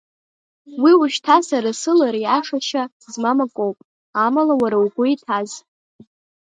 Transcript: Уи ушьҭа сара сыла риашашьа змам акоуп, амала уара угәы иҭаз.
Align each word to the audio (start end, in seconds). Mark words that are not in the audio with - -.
Уи 0.81 0.91
ушьҭа 1.01 1.37
сара 1.47 1.71
сыла 1.81 2.07
риашашьа 2.15 2.83
змам 3.13 3.39
акоуп, 3.45 3.77
амала 4.25 4.55
уара 4.61 4.77
угәы 4.83 5.05
иҭаз. 5.13 5.51